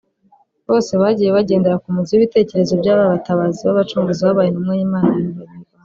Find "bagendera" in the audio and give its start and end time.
1.37-1.79